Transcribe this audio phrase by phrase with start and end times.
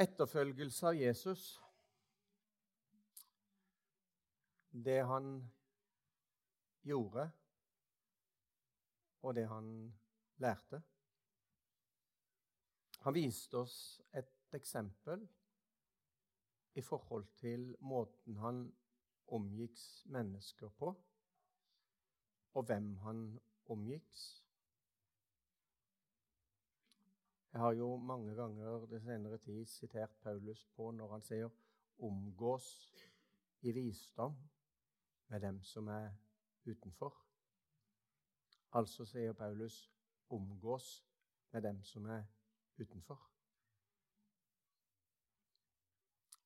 [0.00, 1.42] Etterfølgelse av Jesus
[4.70, 5.26] Det han
[6.86, 7.26] gjorde,
[9.20, 9.68] og det han
[10.40, 10.80] lærte.
[13.04, 13.76] Han viste oss
[14.16, 15.26] et eksempel
[16.74, 18.64] i forhold til måten han
[19.26, 20.94] omgikks mennesker på,
[22.54, 23.26] og hvem han
[23.66, 24.22] omgikk.
[27.52, 31.48] Jeg har jo mange ganger det senere tid sitert Paulus på når han sier
[31.98, 32.92] 'omgås
[33.60, 34.36] i visdom
[35.28, 36.12] med dem som er
[36.66, 37.26] utenfor'.
[38.72, 39.92] Altså sier Paulus
[40.28, 41.06] 'omgås
[41.50, 42.24] med dem som er
[42.78, 43.30] utenfor'.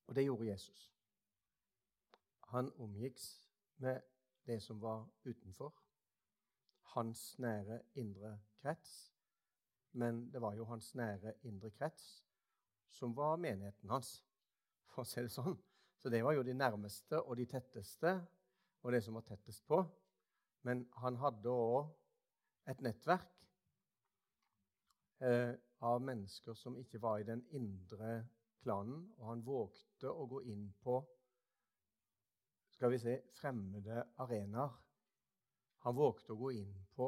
[0.07, 0.93] Og det gjorde Jesus.
[2.47, 3.19] Han omgikk
[3.77, 4.01] med
[4.45, 5.83] det som var utenfor.
[6.81, 9.14] Hans nære indre krets
[9.95, 12.23] men det var jo hans nære indre krets
[12.95, 14.19] som var menigheten hans,
[14.91, 15.57] for å si det sånn.
[15.99, 18.13] Så det var jo de nærmeste og de tetteste,
[18.85, 19.81] og det som var tettest på.
[20.67, 21.89] Men han hadde òg
[22.71, 23.43] et nettverk
[25.19, 25.53] eh,
[25.85, 28.21] av mennesker som ikke var i den indre
[28.63, 31.01] klanen, og han vågte å gå inn på
[32.75, 34.73] skal vi si, fremmede arenaer.
[35.85, 37.07] Han vågte å gå inn på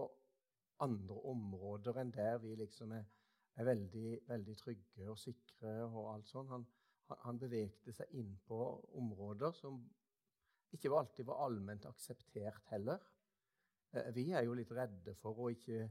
[0.83, 3.05] andre områder enn der vi liksom er,
[3.57, 5.73] er veldig, veldig, trygge og sikre.
[5.85, 6.49] og alt sånt.
[6.53, 6.65] Han,
[7.23, 8.59] han bevegde seg inn på
[8.99, 9.79] områder som
[10.75, 12.99] ikke alltid var allment akseptert heller.
[13.93, 15.85] Eh, vi er jo litt redde for å ikke,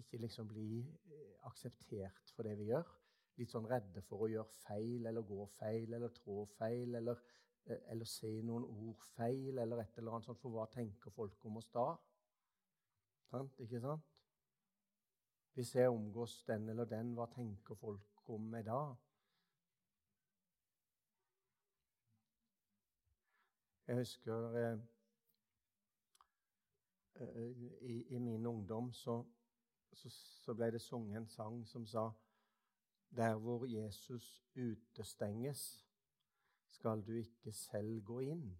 [0.00, 2.88] ikke liksom bli eh, akseptert for det vi gjør.
[3.36, 7.20] Litt sånn redde for å gjøre feil eller gå feil eller trå feil eller,
[7.66, 10.40] eh, eller se noen ord feil eller et eller annet sånt.
[10.40, 11.90] For hva tenker folk om oss da?
[13.30, 13.58] Sant?
[13.58, 14.02] Ikke sant?
[15.54, 18.80] Hvis jeg omgås den eller den, hva tenker folk om meg da?
[23.86, 24.78] Jeg husker eh,
[27.14, 27.50] eh,
[27.80, 29.24] i, i, min ungdom så,
[29.92, 32.10] så, så, ble det sunget en sang som sa
[33.16, 35.86] Der hvor Jesus utestenges,
[36.70, 38.58] skal du ikke selv gå inn.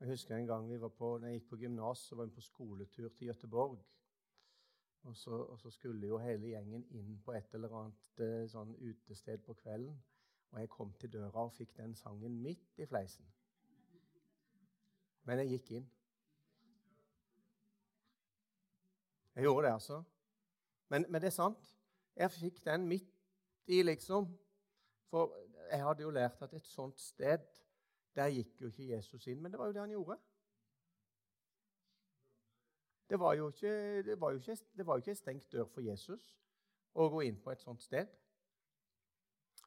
[0.00, 2.40] Jeg husker en gang vi var på, når jeg gikk på gymnas, var vi på
[2.40, 3.78] skoletur til Gøteborg.
[5.02, 8.74] Og så, og så, skulle jo hele gjengen inn på et eller annet eh, sånn
[8.82, 9.94] utested på kvelden.
[10.52, 13.24] Og jeg kom til døra og fikk den sangen midt i fleisen.
[15.24, 15.88] Men jeg gikk inn.
[19.36, 20.02] Jeg gjorde det, altså.
[20.88, 21.72] Men, men det er sant.
[22.16, 23.14] Jeg fikk den midt
[23.66, 24.28] i, liksom.
[25.10, 25.32] For
[25.70, 27.46] jeg hadde jo lært at et sånt sted
[28.16, 30.18] der gikk jo ikke Jesus inn, men det var jo det han gjorde.
[33.06, 35.66] Det var jo ikke, det var jo ikke, det var jo ikke en stengt dør
[35.70, 36.32] for Jesus
[36.96, 38.08] å gå inn på et sånt sted.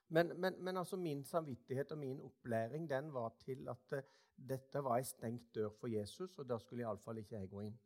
[0.09, 4.07] Men, men, men altså min samvittighet og min opplæring den var til at uh,
[4.49, 7.77] dette var ei stengt dør for Jesus, og da skulle iallfall ikke jeg gå inn.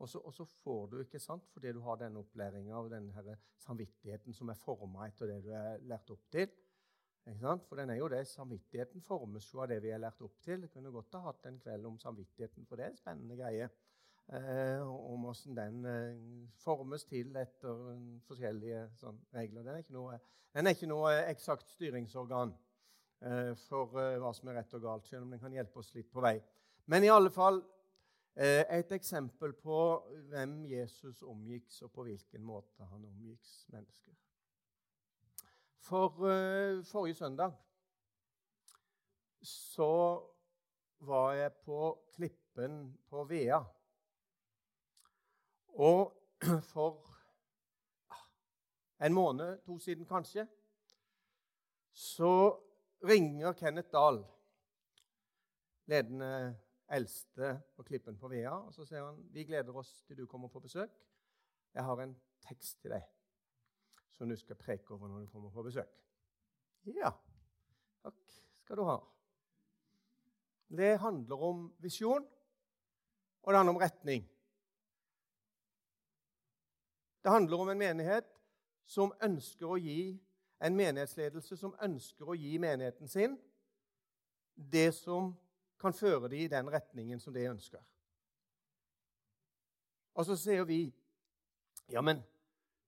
[0.00, 3.36] Og så, og så, får du, ikke sant, fordi du har denne opplæringa og denne
[3.60, 6.48] samvittigheten som er forma etter det du er lært opp til,
[7.68, 10.60] for den er jo det, Samvittigheten formes jo av det vi er lært opp til.
[10.64, 13.68] Jeg kunne godt ha hatt en kveld om samvittigheten, for det er en spennende greie.
[14.30, 17.80] Eh, om hvordan den eh, formes til etter
[18.28, 19.64] forskjellige sånn, regler.
[19.66, 20.18] Den er ikke noe,
[20.54, 22.54] den ikke noe eksakt styringsorgan
[23.26, 25.90] eh, for eh, hva som er rett og galt, selv om den kan hjelpe oss
[25.96, 26.36] litt på vei.
[26.86, 27.58] Men i alle fall
[28.36, 29.80] eh, et eksempel på
[30.30, 34.14] hvem Jesus omgikk, og på hvilken måte han omgikk mennesker.
[35.80, 37.52] For uh, forrige søndag
[39.42, 40.20] så
[40.98, 43.60] var jeg på Klippen på Vea.
[45.68, 46.16] Og
[46.72, 47.16] for
[48.10, 50.46] ah, en måned, to siden kanskje,
[51.92, 52.60] så
[53.04, 54.24] ringer Kenneth Dahl,
[55.86, 56.58] ledende
[56.90, 60.48] eldste på Klippen på Vea, og så sier han vi gleder oss til du kommer
[60.48, 60.92] på besøk.
[61.74, 62.14] Jeg har en
[62.44, 63.08] tekst til deg
[64.12, 65.90] som du skal preke over når du kommer på besøk.
[66.84, 67.12] Ja,
[68.02, 68.18] takk
[68.62, 68.98] skal du ha.
[70.70, 72.26] Det handler om visjon,
[73.42, 74.28] og det handler om retning.
[77.22, 78.28] Det handler om en menighet
[78.86, 80.14] som ønsker å gi
[80.60, 83.36] en menighetsledelse som ønsker å gi menigheten sin
[84.54, 85.32] det som
[85.80, 87.80] kan føre dem i den retningen som de ønsker.
[90.14, 90.82] Og så sier vi
[91.90, 92.20] ja, men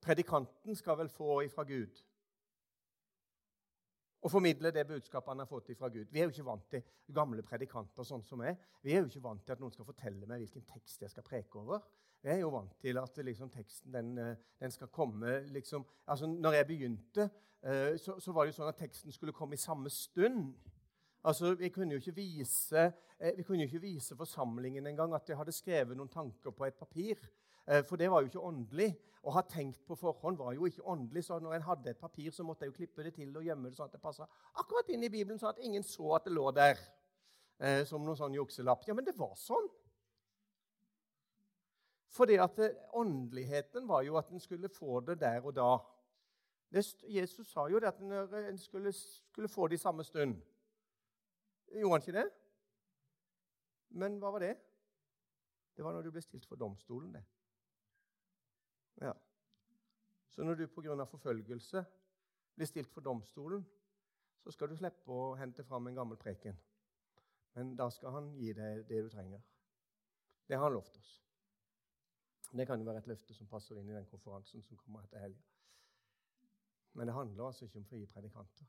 [0.03, 2.03] Predikanten skal vel få ifra Gud.
[4.23, 6.07] Og formidle det budskapet han har fått ifra Gud.
[6.11, 6.83] Vi er jo ikke vant til
[7.15, 8.59] gamle predikanter sånn som meg.
[8.83, 11.27] Vi er jo ikke vant til at noen skal fortelle meg hvilken tekst jeg skal
[11.27, 11.83] preke over.
[12.23, 16.27] Vi er jo vant til at liksom, teksten den, eh, den, skal komme liksom, altså
[16.27, 17.31] Når jeg begynte,
[17.63, 20.55] eh, så, så, var det jo sånn at teksten skulle komme i samme stund.
[21.25, 25.29] Altså, Vi kunne jo ikke vise, eh, vi kunne jo ikke vise forsamlingen engang at
[25.29, 27.19] jeg hadde skrevet noen tanker på et papir.
[27.63, 28.89] For det var jo ikke åndelig.
[29.23, 31.23] Å ha tenkt på forhånd var jo ikke åndelig.
[31.29, 33.71] Så når en hadde et papir, så måtte jeg jo klippe det til og gjemme
[33.71, 34.27] det sånn at det passa
[34.59, 36.81] akkurat inn i Bibelen, sånn at ingen så at det lå der
[37.87, 38.83] som noen sånn jukselapp.
[38.89, 39.69] Ja, men det var sånn.
[42.13, 42.59] Fordi at
[42.93, 45.71] åndeligheten var jo at en skulle få det der og da.
[47.09, 50.37] Jesus sa jo det at en skulle, skulle, få det i samme stund.
[51.73, 52.27] Gjorde han ikke det?
[53.97, 54.57] Men hva var det?
[55.77, 57.25] Det var når du ble stilt for domstolen, det.
[59.01, 59.13] Ja.
[60.29, 61.05] Så når du pga.
[61.05, 61.85] forfølgelse
[62.55, 63.67] blir stilt for domstolen,
[64.43, 66.59] så skal du slippe å hente fram en gammel preken.
[67.55, 69.43] Men da skal han gi deg det du trenger.
[70.49, 71.23] Det har han lovt oss.
[72.53, 75.25] Det kan jo være et løfte som passer inn i den konferansen som kommer etter
[75.25, 75.43] helga.
[76.93, 78.67] Men det handler altså ikke om frie predikanter.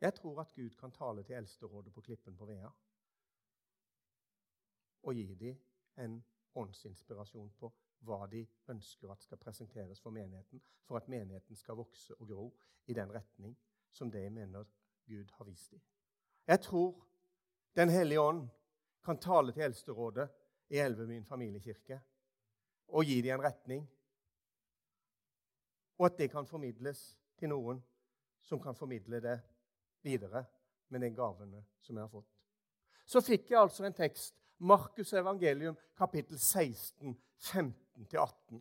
[0.00, 2.70] Jeg tror at Gud kan tale til eldsterådet på Klippen på Vea
[5.02, 5.58] og gi dem
[5.96, 6.24] en
[6.54, 7.70] åndsinspirasjon på
[8.06, 12.46] hva de ønsker at skal presenteres for menigheten, for at menigheten skal vokse og gro
[12.86, 13.56] i den retning
[13.92, 14.64] som jeg mener
[15.06, 15.80] Gud har vist dem.
[16.46, 17.06] Jeg tror
[17.76, 18.48] Den hellige ånd
[19.04, 20.28] kan tale til eldsterådet
[20.70, 22.00] i Elvemyn familiekirke
[22.88, 23.84] og gi dem en retning.
[25.98, 27.78] Og at det kan formidles til noen
[28.42, 29.36] som kan formidle det
[30.02, 30.44] videre
[30.88, 32.30] med de gavene som jeg har fått.
[33.06, 38.58] Så fikk jeg altså en tekst, Markus evangelium, kapittel 16, 15-18.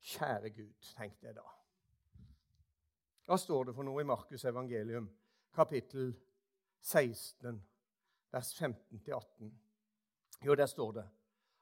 [0.00, 1.46] Kjære Gud, tenkte jeg da.
[3.24, 5.06] Hva står det for noe i Markus evangelium,
[5.56, 6.12] kapittel
[6.84, 7.62] 16,
[8.32, 9.50] vers 15-18?
[10.44, 11.08] Jo, der står det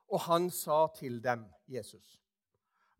[0.09, 2.21] Og han sa til dem, Jesus,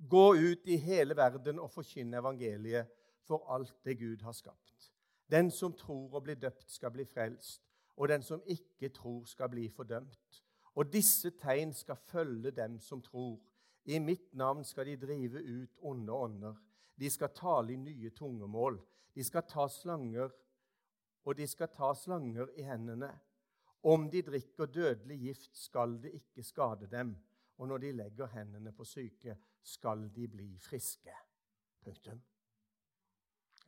[0.09, 2.87] gå ut i hele verden og forkynne evangeliet
[3.27, 4.93] for alt det Gud har skapt.
[5.31, 7.68] Den som tror og blir døpt, skal bli frelst,
[7.99, 10.43] og den som ikke tror, skal bli fordømt.
[10.79, 13.41] Og disse tegn skal følge dem som tror.
[13.85, 16.55] I mitt navn skal de drive ut onde ånder.
[16.99, 18.79] De skal tale i nye tungemål.
[19.15, 20.31] De skal ta slanger,
[21.25, 23.11] og de skal ta slanger i hendene.
[23.83, 27.17] Om de drikker dødelig gift, skal det ikke skade dem.
[27.59, 31.15] Og når de legger hendene på syke, skal de bli friske.
[31.83, 32.23] Punktum.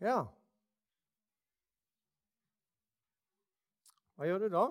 [0.01, 0.27] Ja
[4.21, 4.63] Hva gjør du da?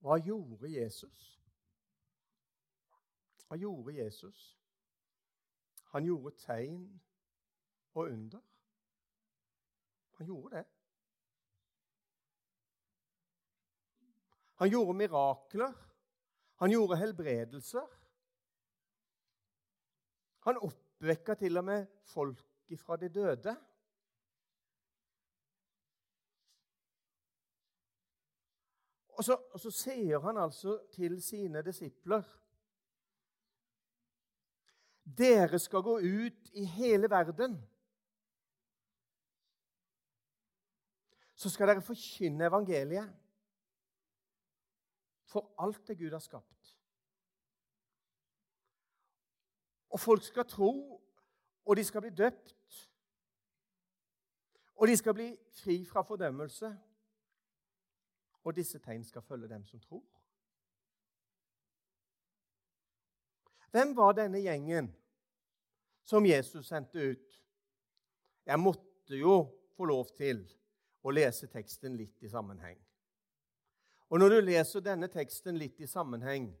[0.00, 1.24] Hva gjorde Jesus?
[3.44, 4.38] Hva gjorde Jesus?
[5.92, 6.86] Han gjorde tegn
[7.92, 8.40] og under.
[10.16, 10.64] Han gjorde det.
[14.62, 15.76] Han gjorde mirakler.
[16.64, 18.00] Han gjorde helbredelser.
[20.48, 21.86] Han oppvekka til og med
[22.16, 22.40] folk
[22.80, 23.58] fra de døde.
[29.14, 32.22] Og så, og så sier han altså til sine disipler
[35.04, 37.58] Dere skal gå ut i hele verden.
[41.34, 43.10] Så skal dere forkynne evangeliet
[45.28, 46.76] for alt det Gud har skapt.
[49.90, 51.02] Og folk skal tro,
[51.64, 52.90] og de skal bli døpt.
[54.74, 56.78] Og de skal bli fri fra fordømmelse.
[58.44, 60.04] Og disse tegn skal følge dem som tror.
[63.74, 64.92] Hvem var denne gjengen
[66.04, 67.40] som Jesus sendte ut?
[68.46, 70.44] Jeg måtte jo få lov til
[71.02, 72.78] å lese teksten litt i sammenheng.
[74.08, 76.52] Og Når du leser denne teksten litt i sammenheng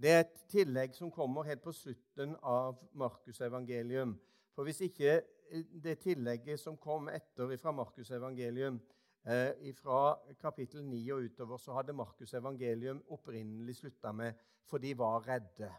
[0.00, 4.14] Det er et tillegg som kommer helt på slutten av Markusevangelium.
[4.56, 8.78] For hvis ikke eh, det tillegget som kom etter fra Markusevangelium,
[9.24, 14.34] eh, fra kapittel 9 og utover, så hadde Markus' evangelium opprinnelig slutta med
[14.64, 15.74] 'for de var redde'.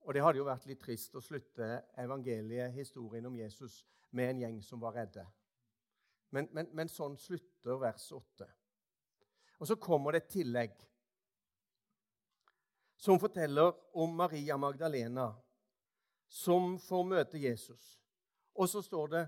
[0.00, 4.40] Og Det hadde jo vært litt trist å slutte evangeliet, historien om Jesus, med en
[4.40, 5.26] gjeng som var redde.
[6.30, 8.48] Men, men, men sånn slutter vers 8.
[9.60, 10.72] Og så kommer det et tillegg
[12.96, 15.28] som forteller om Maria Magdalena
[16.32, 17.98] som får møte Jesus.
[18.54, 19.22] Og så står det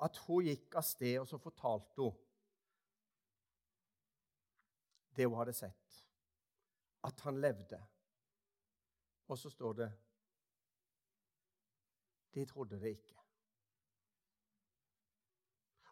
[0.00, 2.16] at hun gikk av sted, og så fortalte hun
[5.16, 5.96] det hun hadde sett.
[7.04, 7.80] At han levde.
[9.28, 9.90] Og så står det
[12.34, 13.16] De trodde det ikke.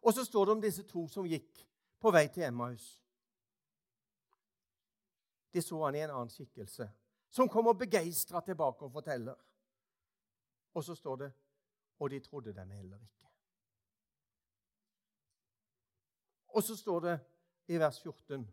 [0.03, 1.65] Og så står det om disse to som gikk
[2.01, 2.87] på vei til Emmaus.
[5.53, 6.87] De så han i en annen skikkelse,
[7.31, 9.35] som kommer begeistra tilbake og forteller.
[10.75, 11.33] Og så står det
[11.99, 13.18] og de trodde dem heller ikke.
[16.57, 17.17] Og så står det
[17.69, 18.47] i vers 14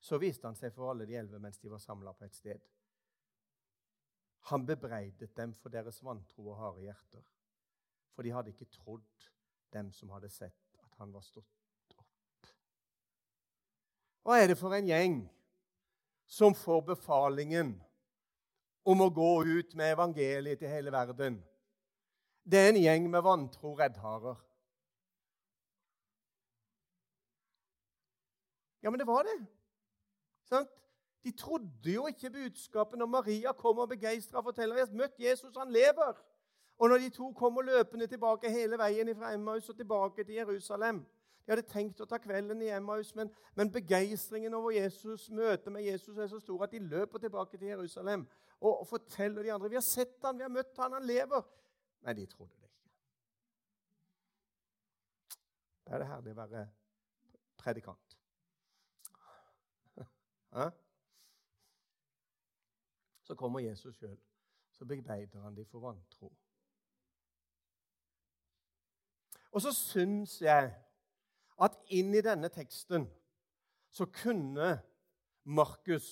[0.00, 2.62] Så viste han seg for alle de elleve mens de var samla på et sted.
[4.50, 7.22] Han bebreidet dem for deres vantro og harde hjerter,
[8.10, 9.28] for de hadde ikke trodd
[9.72, 11.46] dem som hadde sett at han var stått
[11.94, 12.50] opp.
[14.26, 15.20] Hva er det for en gjeng
[16.26, 17.76] som får befalingen
[18.82, 21.38] om å gå ut med evangeliet til hele verden?
[22.42, 24.40] Det er en gjeng med vantro reddharer.
[28.82, 29.46] Ja, men det var det.
[30.48, 30.68] Sant?
[31.24, 35.70] De trodde jo ikke budskapet når Maria kom og begeistra forteller at møtt Jesus, han
[35.70, 36.18] lever.
[36.78, 41.04] Og når de to kommer løpende tilbake hele veien fra Emmaus og tilbake til Jerusalem
[41.46, 45.82] De hadde tenkt å ta kvelden i Emmaus, men, men begeistringen over Jesus, møtet med
[45.82, 48.28] Jesus er så stor at de løper tilbake til Jerusalem
[48.60, 51.42] og, og forteller de andre vi har sett han, vi har møtt han, han lever.
[52.06, 52.90] Nei, de trodde det ikke.
[55.82, 56.64] Da er det herlig å være
[57.58, 58.11] predikant.
[63.22, 64.18] Så kommer Jesus sjøl.
[64.72, 66.32] Så bebeider han dem for vantro.
[69.52, 70.72] Og så syns jeg
[71.62, 73.04] at inn i denne teksten
[73.92, 74.74] så kunne
[75.44, 76.08] Markus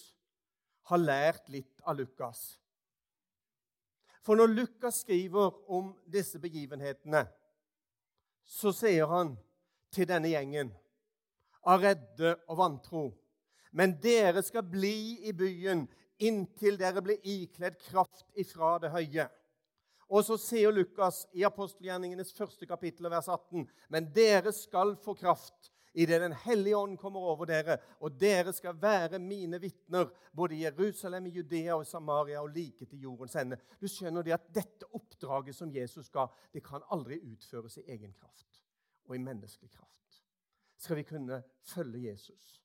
[0.90, 2.60] ha lært litt av Lukas.
[4.20, 7.24] For når Lukas skriver om disse begivenhetene,
[8.44, 9.32] så sier han
[9.94, 10.74] til denne gjengen
[11.64, 13.04] av redde og vantro
[13.70, 15.86] men dere skal bli i byen
[16.20, 19.26] inntil dere blir ikledd kraft ifra det høye.
[20.10, 25.70] Og så sier Lukas i apostelgjerningenes første kapittel, vers 18.: Men dere skal få kraft
[25.92, 30.62] idet Den hellige ånd kommer over dere, og dere skal være mine vitner både i
[30.62, 33.58] Jerusalem, i Judea og Samaria og like til jordens ende.
[33.80, 38.12] Du skjønner det at Dette oppdraget som Jesus ga, det kan aldri utføres i egen
[38.12, 38.62] kraft
[39.08, 40.22] og i menneskelig kraft.
[40.78, 41.42] Skal vi kunne
[41.74, 42.60] følge Jesus,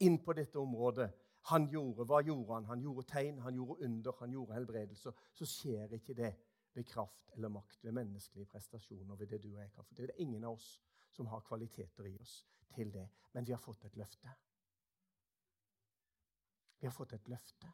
[0.00, 1.10] inn på dette området.
[1.50, 2.68] Han gjorde, Hva gjorde han?
[2.68, 5.12] Han gjorde tegn, han gjorde under, han gjorde helbredelser.
[5.32, 6.34] Så skjer ikke det
[6.74, 10.10] ved kraft eller makt, ved menneskelige prestasjoner, ved det du og jeg kan få Det
[10.10, 10.80] er ingen av oss
[11.10, 13.08] som har kvaliteter i oss til det.
[13.32, 14.30] Men vi har fått et løfte.
[16.80, 17.72] Vi har fått et løfte.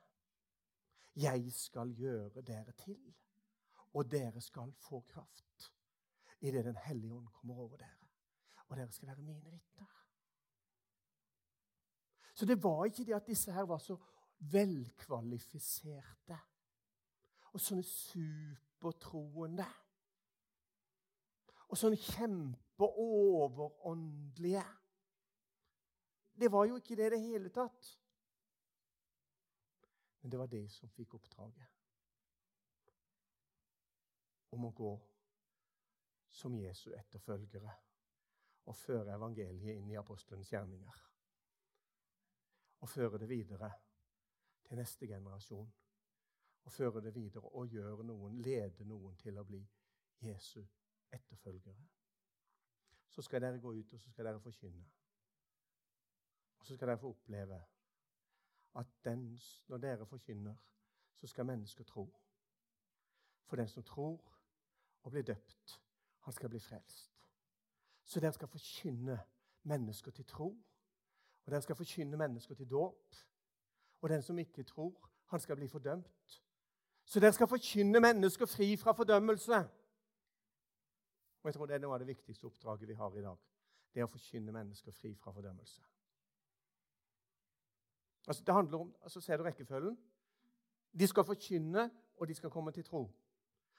[1.16, 3.14] Jeg skal gjøre dere til,
[3.92, 5.73] og dere skal få kraft
[6.40, 8.11] idet Den hellige ånd kommer over dere.
[8.68, 10.05] Og dere skal være mine vitner.
[12.36, 13.96] Så det var ikke det at disse her var så
[14.52, 16.36] velkvalifiserte
[17.56, 19.64] og sånne supertroende.
[21.72, 24.66] Og sånne kjempeoveråndelige.
[26.36, 27.96] Det var jo ikke det i det hele tatt.
[30.20, 31.68] Men det var det som fikk oppdraget
[34.52, 34.92] om å gå
[36.36, 37.72] som Jesu etterfølgere
[38.68, 41.05] og føre evangeliet inn i apostlenes gjerninger
[42.80, 43.71] og føre det videre
[44.64, 45.73] til neste generasjon.
[46.64, 49.62] Og føre det videre og gjøre noen, lede noen til å bli
[50.21, 50.64] Jesu
[51.12, 51.87] etterfølgere.
[53.09, 54.85] Så skal dere gå ut og så skal dere forkynne.
[56.59, 57.61] Og så skal dere få oppleve
[58.76, 60.56] at den, når dere forkynner,
[61.16, 62.11] så skal mennesker tro.
[63.47, 64.33] For den som tror
[65.02, 65.80] og blir døpt,
[66.21, 67.28] han skal bli frelst.
[68.04, 69.21] Så dere skal forkynne
[69.62, 70.50] mennesker til tro
[71.46, 73.16] og den skal forkynne mennesker til dåp.
[74.00, 76.42] Og den som ikke tror, han skal bli fordømt.
[77.04, 79.56] Så dere skal forkynne mennesker fri fra fordømmelse.
[81.42, 83.36] Og jeg tror Det er noe av det viktigste oppdraget vi har i dag.
[83.94, 85.82] Det er å forkynne mennesker fri fra fordømmelse.
[88.26, 89.98] Altså, det handler om, altså Ser du rekkefølgen?
[90.98, 93.10] De skal forkynne, og de skal komme til tro.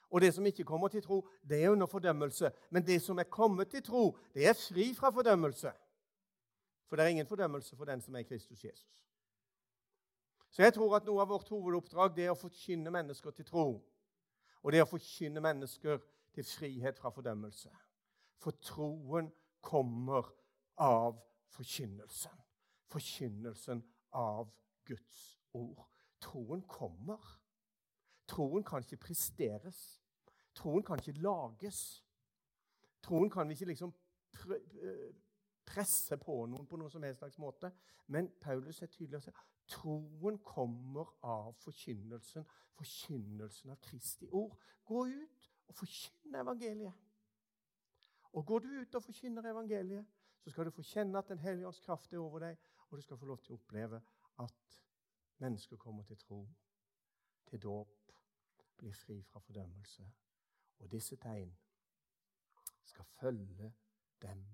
[0.09, 2.51] Og det som ikke kommer til tro, det er under fordømmelse.
[2.69, 5.71] Men det som er kommet til tro, det er fri fra fordømmelse.
[6.88, 9.03] For det er ingen fordømmelse for den som er Kristus Jesus.
[10.50, 13.67] Så jeg tror at noe av vårt hovedoppdrag det er å forkynne mennesker til tro.
[14.63, 16.00] Og det er å forkynne mennesker
[16.34, 17.70] til frihet fra fordømmelse.
[18.41, 19.29] For troen
[19.62, 20.32] kommer
[20.82, 21.20] av
[21.53, 22.34] forkynnelsen.
[22.88, 23.84] Forkynnelsen
[24.15, 24.50] av
[24.88, 25.22] Guds
[25.53, 25.84] ord.
[26.24, 27.22] Troen kommer.
[28.27, 30.01] Troen kan ikke presteres.
[30.56, 31.82] Troen kan ikke lages.
[33.03, 33.94] Troen kan vi ikke liksom
[35.67, 37.71] presse på noen på noen som helst slags måte.
[38.07, 42.45] Men Paulus er tydelig og sier troen kommer av forkynnelsen.
[42.77, 44.55] Forkynnelsen av Kristi ord.
[44.88, 47.03] Gå ut og forkynne evangeliet.
[48.38, 50.05] Og Går du ut og forkynner evangeliet,
[50.39, 52.57] så skal du få kjenne at Den hellige ånds kraft er over deg,
[52.89, 54.01] og du skal få lov til å oppleve
[54.39, 54.81] at
[55.39, 56.47] mennesker kommer til tro,
[57.50, 58.13] til dåp,
[58.77, 60.05] blir fri fra fordømmelse.
[60.79, 61.51] Og disse tegn
[62.86, 63.74] skal følge
[64.21, 64.45] dem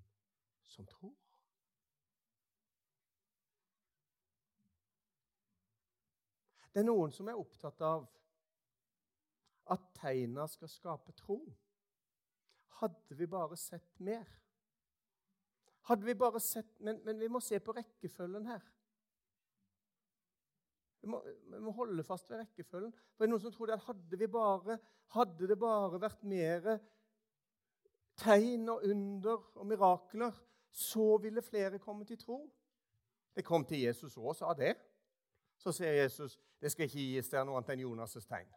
[0.74, 1.14] som tror.
[6.74, 8.08] Det er noen som er opptatt av
[9.74, 11.38] at tegna skal skape tro.
[12.80, 14.26] Hadde vi bare sett mer.
[15.88, 18.64] Hadde vi bare sett, men, men vi må se på rekkefølgen her.
[21.04, 21.20] Vi må,
[21.52, 22.94] vi må, holde fast ved rekkefølgen.
[22.96, 24.80] For det er noen som tror at hadde, vi bare,
[25.14, 26.78] hadde det bare vært mer
[28.24, 30.42] tegn og under og mirakler,
[30.74, 32.52] så ville flere komme til tro.
[33.36, 34.76] Det kom til Jesus òg, sa det.
[35.58, 38.48] Så sier Jesus det skal ikke gis dere noe annet enn Jonas' tegn.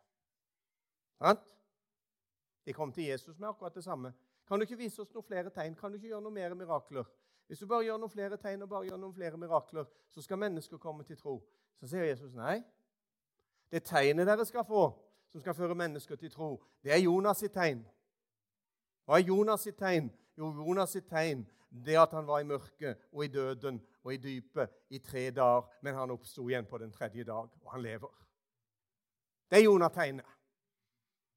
[1.19, 1.43] Sant?
[2.67, 4.13] De kom til Jesus med akkurat det samme.
[4.49, 5.75] Kan du ikke vise oss noen flere tegn?
[5.75, 7.09] Kan du ikke gjøre noen mer mirakler?
[7.47, 10.39] Hvis du bare gjør noen flere tegn og bare gjør noen flere mirakler, så skal
[10.39, 11.41] mennesker komme til tro.
[11.81, 12.61] Så sier Jesus nei.
[13.71, 14.89] Det tegnet dere skal få,
[15.33, 17.83] som skal føre mennesker til tro, det er Jonas sitt tegn.
[19.05, 20.09] Hva er Jonas sitt tegn?
[20.39, 21.43] Jo, Jonas sitt tegn
[21.85, 25.67] det at han var i mørket og i døden og i dypet i tre dager,
[25.83, 28.13] men han oppsto igjen på den tredje dag, og han lever.
[29.51, 30.33] Det er Jonah-tegnet.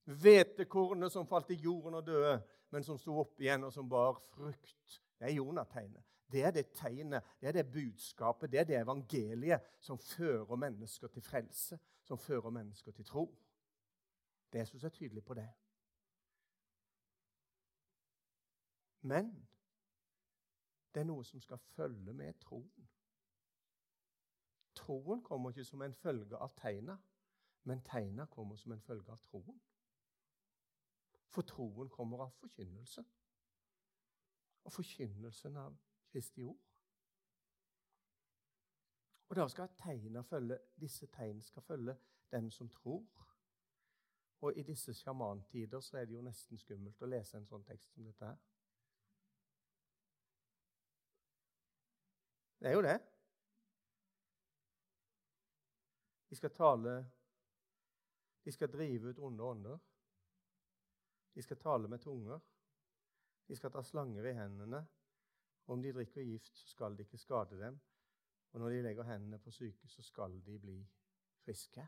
[0.09, 2.39] Hvetekornet som falt i jorden og døde,
[2.71, 5.01] men som sto opp igjen og som bar frukt.
[5.19, 6.05] Det er Jonah-tegnet.
[6.31, 11.07] Det er det tegnet, det er det budskapet, det er det evangeliet som fører mennesker
[11.07, 13.25] til frelse, som fører mennesker til tro.
[14.53, 15.49] Jesus er tydelig på det.
[19.01, 19.48] Men
[20.93, 22.89] det er noe som skal følge med troen.
[24.75, 26.97] Troen kommer ikke som en følge av tegna,
[27.63, 29.59] men tegna kommer som en følge av troen.
[31.29, 33.03] For troen kommer av forkynnelse.
[34.63, 35.77] Og forkynnelsen av
[36.09, 36.57] Kristi ord.
[39.29, 41.97] Og da skal tegna følge, Disse tegn skal følge
[42.31, 43.05] dem som tror.
[44.41, 47.93] Og i disse sjamantider så er det jo nesten skummelt å lese en sånn tekst
[47.93, 48.37] som dette her.
[52.59, 52.99] Det er jo det.
[56.29, 57.11] De skal tale
[58.45, 59.79] De skal drive ut onde ånder.
[61.35, 62.39] De skal tale med tunger.
[63.47, 64.87] De skal ta slanger i hendene.
[65.65, 67.79] Om de drikker gift, så skal det ikke skade dem.
[68.51, 70.87] Og når de legger hendene på syke, så skal de bli
[71.45, 71.87] friske.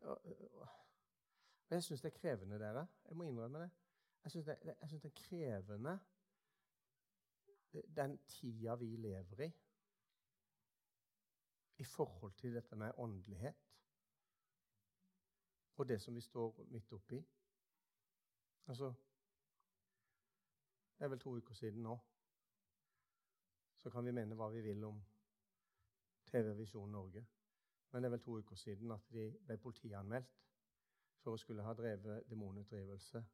[0.00, 2.86] Og jeg syns det er krevende, dere.
[3.08, 3.70] Jeg må innrømme det.
[4.24, 5.98] Jeg syns det, det, det, er krevende,
[7.96, 9.50] den tida vi lever i,
[11.76, 13.64] i forhold til dette med åndelighet
[15.76, 17.24] og det som vi står midt oppi.
[18.66, 18.92] Altså
[20.98, 21.98] Det er vel to uker siden nå.
[23.76, 25.02] Så kan vi mene hva vi vil om
[26.24, 27.26] TV Visjon Norge.
[27.90, 30.30] Men det er vel to uker siden at de ble politianmeldt
[31.20, 33.24] for å skulle ha drevet demonutdrivelse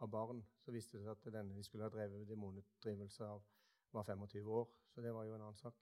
[0.00, 3.42] av barn, så viste det seg at denne de skulle ha drevet demonutdrivelse av,
[3.92, 4.68] var 25 år.
[4.94, 5.76] Så det var jo en annen sak.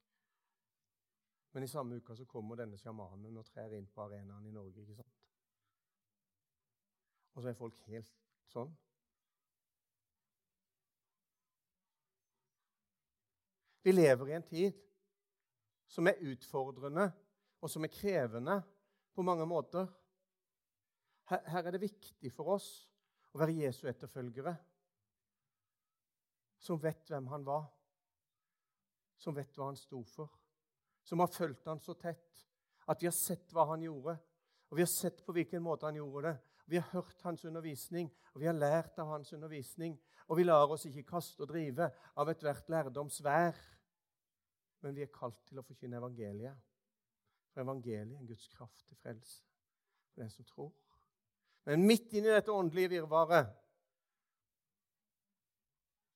[1.52, 4.82] Men i samme uke så kommer denne sjamanen og trer inn på arenaen i Norge.
[4.82, 5.14] ikke sant?
[7.34, 8.12] Og så er folk helt
[8.50, 8.74] sånn.
[13.86, 14.74] Vi lever i en tid
[15.88, 17.06] som er utfordrende,
[17.62, 18.58] og som er krevende
[19.14, 19.86] på mange måter.
[21.30, 22.68] Her, her er det viktig for oss
[23.32, 24.54] å være Jesu etterfølgere.
[26.58, 27.68] Som vet hvem han var,
[29.18, 30.30] som vet hva han sto for.
[31.06, 32.44] Som har fulgt han så tett
[32.88, 34.16] at vi har sett hva han gjorde,
[34.68, 36.36] og vi har sett på hvilken måte han gjorde det.
[36.68, 39.94] Vi har hørt hans undervisning, og vi har lært av hans undervisning.
[40.28, 41.88] Og vi lar oss ikke kaste og drive
[42.20, 43.56] av ethvert lærdomsvær.
[44.84, 46.60] Men vi er kalt til å forkynne evangeliet.
[47.54, 49.40] For evangeliet er en Guds kraft til frelse
[50.12, 50.72] for den som tror.
[51.68, 53.50] Men midt inni dette åndelige virvaret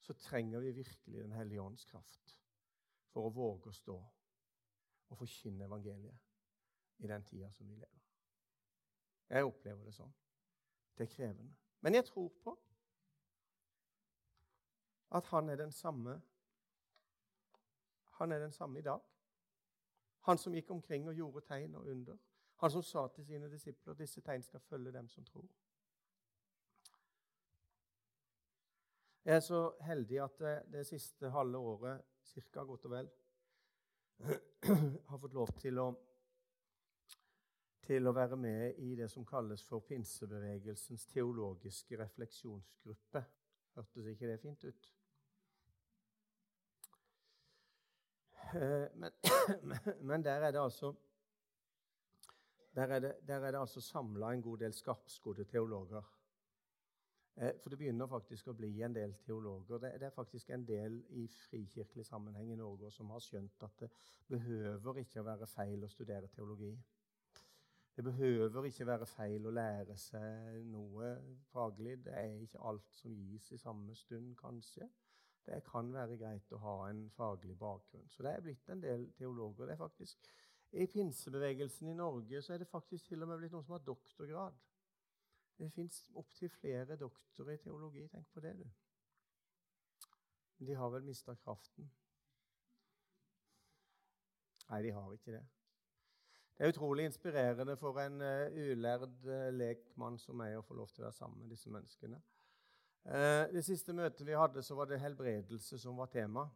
[0.00, 2.38] så trenger vi virkelig Den hellige ånds kraft
[3.12, 3.96] for å våge å stå
[5.12, 8.00] og forkynne evangeliet i den tida som vi lever.
[9.28, 10.14] Jeg opplever det sånn.
[10.96, 11.52] Det er krevende.
[11.84, 12.56] Men jeg tror på
[15.12, 16.20] at han er den samme
[18.22, 19.00] Han er den samme i dag.
[20.28, 22.18] Han som gikk omkring og gjorde tegn og under.
[22.62, 25.48] Han som sa til sine disipler disse tegn skal følge dem som tror.
[29.24, 30.38] Jeg er så heldig at
[30.70, 33.10] det, siste halve året, cirka godt og vel,
[35.10, 35.88] har fått lov til å,
[37.82, 43.24] til å være med i det som kalles for pinsebevegelsens teologiske refleksjonsgruppe.
[43.74, 44.92] Hørtes ikke det fint ut?
[48.54, 49.10] Eh, men,
[50.12, 50.94] men der er det altså
[52.74, 56.02] der er det, der er det altså samla en god del skarpskodde teologer.
[57.36, 59.78] Eh, for det begynner faktisk å bli en del teologer.
[59.78, 63.84] Det, det, er faktisk en del i frikirkelig sammenheng i Norge som har skjønt at
[63.84, 63.90] det
[64.28, 66.74] behøver ikke å være feil å studere teologi.
[67.96, 71.14] Det behøver ikke være feil å lære seg noe
[71.52, 71.98] faglig.
[72.04, 74.88] Det er ikke alt som gis i samme stund, kanskje.
[75.44, 78.08] Det kan være greit å ha en faglig bakgrunn.
[78.08, 79.66] Så det er blitt en del teologer.
[79.66, 80.28] Det er faktisk,
[80.72, 83.84] I pinsebevegelsen i Norge så er det faktisk til og med blitt noen som har
[83.84, 84.54] doktorgrad.
[85.58, 88.06] Det fins opptil flere doktorer i teologi.
[88.08, 88.68] Tenk på det, du.
[90.66, 91.90] De har vel mista kraften?
[94.70, 95.42] Nei, de har ikke det.
[96.56, 100.92] Det er utrolig inspirerende for en uh, ulærd uh, lekmann som meg å få lov
[100.92, 102.20] til å være sammen med disse menneskene.
[103.04, 106.46] Uh, det siste møtet vi hadde, så var det helbredelse som var tema.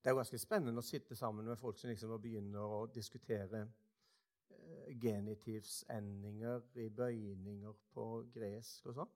[0.00, 3.66] Det er ganske spennende å sitte sammen med folk som liksom begynner å diskutere
[5.02, 9.12] genitivsendinger i bøyninger på gresk og sånn.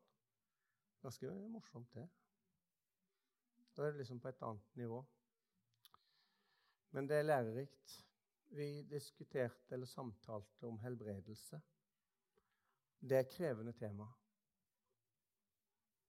[1.05, 2.05] Ganske morsomt, det.
[3.75, 5.01] Da er det liksom på et annet nivå.
[6.95, 7.97] Men det er lærerikt.
[8.55, 11.59] Vi diskuterte eller samtalte om helbredelse.
[13.01, 14.07] Det er et krevende tema.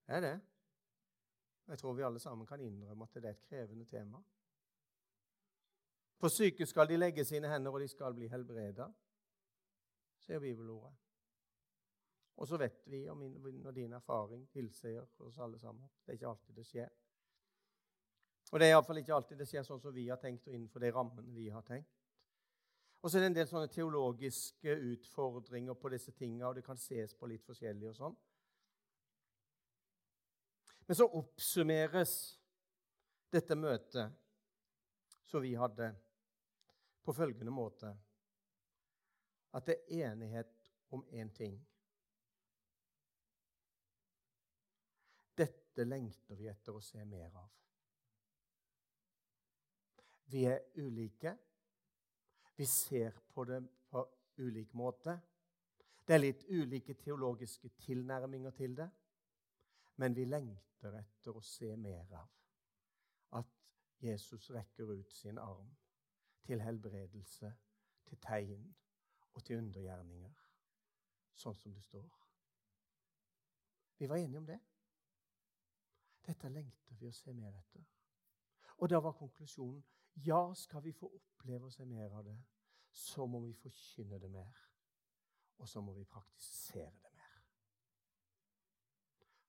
[0.06, 0.36] Det er det.
[1.68, 4.22] Jeg tror vi alle sammen kan innrømme at det er et krevende tema.
[6.17, 8.88] På syke skal de legge sine hender, og de skal bli helbreda
[10.25, 10.93] sier bibelordet.
[12.36, 16.17] Og så vet vi, og min og din erfaring tilsier oss alle sammen, det er
[16.19, 16.89] ikke alltid det skjer.
[18.51, 20.84] Og det er iallfall ikke alltid det skjer sånn som vi har tenkt, og innenfor
[20.84, 21.93] de rammene vi har tenkt.
[23.01, 26.80] Og så er det en del sånne teologiske utfordringer på disse tingene, og det kan
[26.82, 28.17] ses på litt forskjellig og sånn.
[30.86, 32.13] Men så oppsummeres
[33.34, 34.13] dette møtet
[35.36, 35.95] som vi hadde,
[37.04, 37.89] på følgende måte
[39.52, 41.58] at det er enighet om én ting.
[45.36, 47.50] Dette lengter vi etter å se mer av.
[50.32, 51.36] Vi er ulike.
[52.56, 53.60] Vi ser på det
[53.91, 54.06] på
[54.39, 55.17] ulik måte.
[56.08, 58.88] Det er litt ulike teologiske tilnærminger til det.
[60.00, 62.44] Men vi lengter etter å se mer av
[64.06, 65.76] Jesus rekker ut sin arm
[66.46, 67.54] til helbredelse,
[68.06, 68.68] til tegn
[69.34, 70.34] og til undergjerninger,
[71.34, 72.08] sånn som det står.
[73.98, 74.60] Vi var enige om det.
[76.26, 77.86] Dette lengter vi å se mer etter.
[78.78, 79.84] Og da var konklusjonen
[80.24, 82.38] ja, skal vi få oppleve å se mer av det,
[82.91, 84.62] så må vi forkynne det mer.
[85.58, 87.36] Og så må vi praktisere det mer.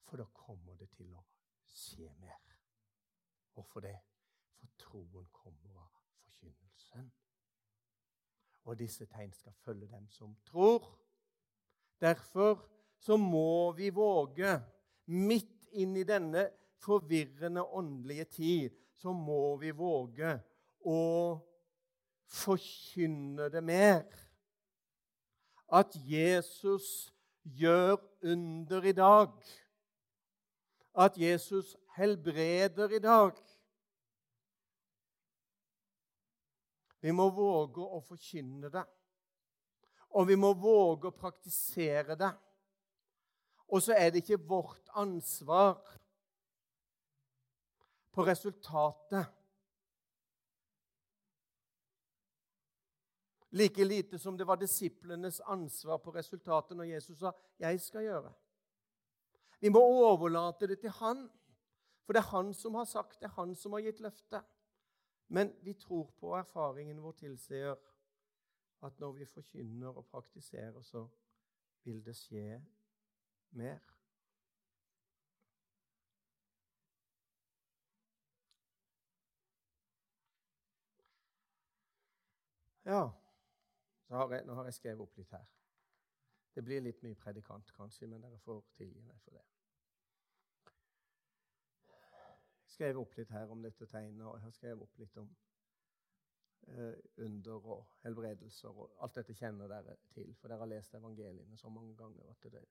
[0.06, 1.22] For da kommer det til å
[1.66, 2.58] skje mer.
[3.54, 3.96] Hvorfor det?
[4.78, 5.90] Troen kommer av
[6.24, 7.10] forkynnelsen
[8.66, 10.86] og disse tegn skal følge dem som tror.
[12.00, 12.64] Derfor
[12.98, 14.58] så må vi våge,
[15.06, 16.48] midt inn i denne
[16.82, 20.32] forvirrende åndelige tid, så må vi våge
[20.86, 21.02] å
[22.26, 24.02] forkynne det mer.
[25.70, 27.12] At Jesus
[27.42, 29.34] gjør under i dag.
[30.94, 33.38] At Jesus helbreder i dag.
[37.06, 38.82] Vi må våge å forkynne det.
[40.18, 42.32] Og vi må våge å praktisere det.
[43.70, 45.78] Og så er det ikke vårt ansvar
[48.10, 49.30] på resultatet.
[53.54, 58.34] Like lite som det var disiplenes ansvar på resultatet når Jesus sa 'Jeg skal gjøre'.
[59.60, 61.30] Vi må overlate det til Han,
[62.04, 64.42] for det er Han som har sagt det, er Han som har gitt løftet.
[65.28, 67.74] Men vi tror på erfaringen vår tilsier
[68.82, 71.08] at når vi forkynner og praktiserer, så
[71.84, 72.62] vil det skje
[73.50, 73.78] mer.
[82.84, 83.10] Ja,
[84.08, 85.46] har jeg, nå har jeg skrevet opp litt her.
[86.54, 89.55] Det blir litt mye predikant, kanskje, men dere får tilgi meg for det.
[92.76, 95.28] Skrevet opp litt her om dette tegnet, og jeg har skrevet opp litt om
[96.68, 98.68] eh, under og helbredelser.
[98.68, 102.28] og Alt dette kjenner dere til, for dere har lest evangeliene så mange ganger.
[102.30, 102.66] at det,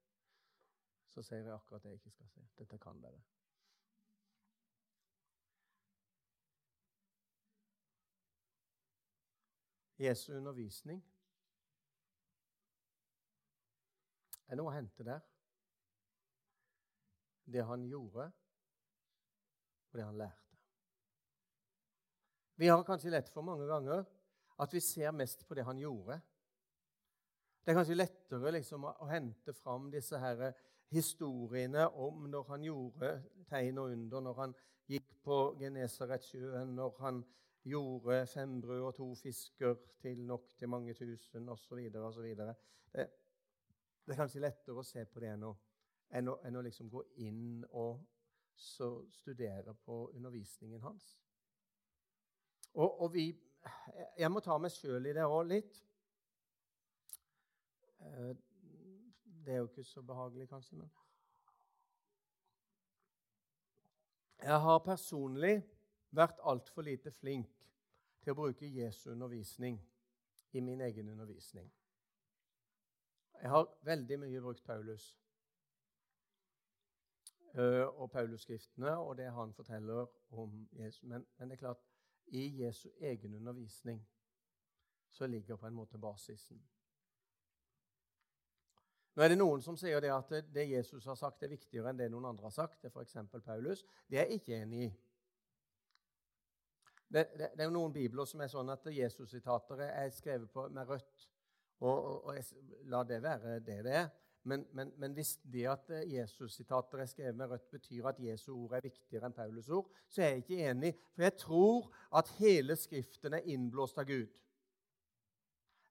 [1.10, 2.46] Så sier jeg akkurat det jeg ikke skal si.
[2.60, 3.24] Dette kan dere.
[9.98, 11.00] Jesu undervisning
[14.48, 15.24] er noe å hente der.
[17.46, 18.28] Det han gjorde,
[19.96, 20.42] og det han lærte.
[22.56, 24.04] Vi har kanskje lett for mange ganger
[24.60, 26.20] at vi ser mest på det han gjorde.
[27.64, 30.52] Det er kanskje lettere liksom, å, hente fram disse her
[30.94, 33.12] historiene om når han gjorde
[33.50, 34.56] tegn og under, når han
[34.92, 37.24] gikk på Genesaretsjøen, når han
[37.66, 41.80] gjorde fem brød og to fisker til nok til mange tusen osv.
[41.98, 42.56] Det,
[44.06, 45.56] det er kanskje lettere å se på det enn å,
[46.14, 48.04] enn å, enn å liksom gå inn og
[48.58, 51.22] studere på undervisningen hans.
[52.74, 53.42] Og, og vi
[54.18, 55.78] Jeg må ta meg sjøl i det òg litt.
[58.06, 58.36] Eh,
[59.46, 60.92] det er jo ikke så behagelig, kanskje, men
[64.46, 65.64] Jeg har personlig
[66.14, 67.50] vært altfor lite flink
[68.22, 69.80] til å bruke Jesu undervisning
[70.54, 71.72] i min egen undervisning.
[73.42, 75.16] Jeg har veldig mye brukt Paulus
[77.64, 81.04] og Paulus-skriftene og det han forteller om Jesus.
[81.04, 81.84] Men, men, det er klart,
[82.28, 84.08] i Jesu egen undervisning
[85.10, 86.60] så ligger på en måte basisen.
[89.16, 92.00] Nå er det Noen som sier det at det Jesus har sagt, er viktigere enn
[92.00, 92.82] det noen andre har sagt.
[92.82, 93.46] Det er f.eks.
[93.46, 93.86] Paulus.
[94.10, 94.90] Det er jeg ikke enig i.
[97.08, 100.90] Det, det, det, er noen bibler som er sånn at Jesus-sitater er skrevet på, med
[100.90, 101.30] rødt.
[101.80, 104.10] Og, og, og jeg, la det være det det er.
[104.46, 108.76] Men, men, men hvis det at Jesus-sitater er skrevet med rødt, betyr at Jesu ord
[108.78, 110.92] er viktigere enn Paulus' ord, så er jeg ikke enig.
[111.16, 111.88] For jeg tror
[112.20, 114.42] at hele Skriften er innblåst av Gud.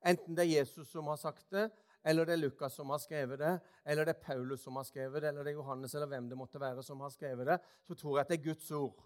[0.07, 1.67] Enten det er Jesus som har sagt det,
[2.05, 5.23] eller det er Lukas som har skrevet det, eller det er Paulus som har skrevet
[5.23, 7.97] det, eller det er Johannes eller hvem det måtte være som har skrevet det, så
[7.99, 9.01] tror jeg at det er Guds ord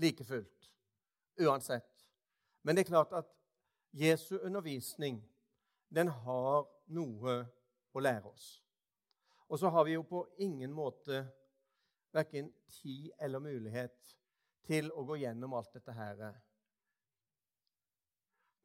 [0.00, 0.70] like fullt.
[1.40, 2.06] Uansett.
[2.62, 3.28] Men det er klart at
[3.92, 5.20] Jesu undervisning
[5.94, 7.36] den har noe
[7.94, 8.48] å lære oss.
[9.48, 11.22] Og så har vi jo på ingen måte
[12.14, 14.16] verken tid eller mulighet
[14.66, 16.24] til å gå gjennom alt dette her.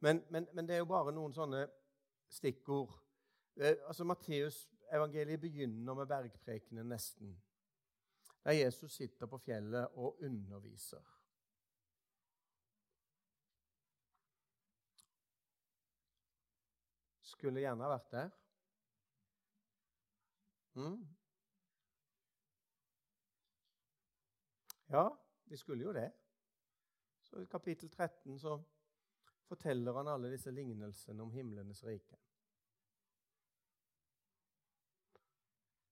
[0.00, 1.66] Men, men, men det er jo bare noen sånne
[2.30, 2.94] stikkord
[3.60, 7.42] Eh, altså Matteus-evangeliet begynner med bergprekenen nesten,
[8.44, 11.02] der Jesus sitter på fjellet og underviser.
[17.20, 18.30] Skulle gjerne vært der.
[20.72, 21.06] Mm.
[24.86, 26.12] Ja, vi skulle jo det.
[27.22, 28.62] Så I kapittel 13 så
[29.46, 32.16] forteller han alle disse lignelsene om himlenes rike.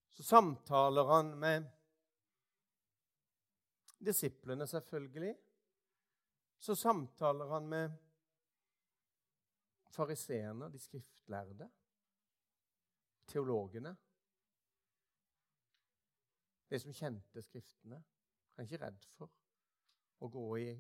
[0.09, 1.65] Så samtaler han med
[3.99, 5.37] disiplene, selvfølgelig.
[6.59, 7.91] Så samtaler han med
[9.91, 11.71] fariseerne, de skriftlærde,
[13.27, 13.97] teologene.
[16.69, 18.03] De som kjente Skriftene.
[18.55, 19.31] Han er ikke redd for
[20.19, 20.73] å gå i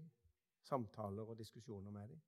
[0.66, 2.20] samtaler og diskusjoner med dem.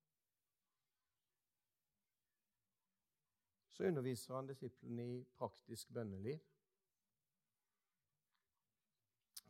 [3.71, 6.39] Så underviser han disiplene i praktisk bønneliv.